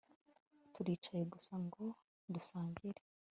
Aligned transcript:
Turicaye 0.73 1.23
gusa 1.33 1.53
ngo 1.65 1.83
dusangire 2.33 3.01